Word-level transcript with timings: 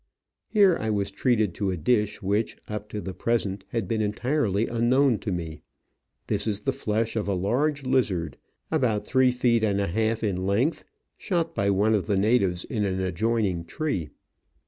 Here 0.47 0.75
I 0.79 0.89
was 0.89 1.11
treated 1.11 1.53
to 1.53 1.69
a 1.69 1.77
dish 1.77 2.23
which, 2.23 2.57
up 2.67 2.89
to 2.89 3.01
the 3.01 3.13
present, 3.13 3.65
had 3.67 3.87
been 3.87 4.01
entirely 4.01 4.65
unknown 4.65 5.19
to 5.19 5.31
me. 5.31 5.61
This 6.25 6.47
is 6.47 6.61
the 6.61 6.71
flesh 6.71 7.15
of 7.15 7.27
a 7.27 7.35
large 7.35 7.83
lizard, 7.85 8.35
about 8.71 9.05
three 9.05 9.29
feet 9.29 9.63
and 9.63 9.79
a 9.79 9.85
half 9.85 10.23
in 10.23 10.47
length, 10.47 10.85
shot 11.19 11.53
by 11.53 11.69
one 11.69 11.93
of 11.93 12.07
the 12.07 12.17
natives 12.17 12.63
in 12.65 12.83
an 12.83 12.99
adjoining 12.99 13.63
tree. 13.63 14.09